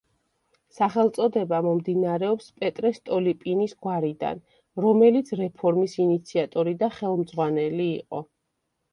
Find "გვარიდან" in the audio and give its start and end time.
3.85-4.41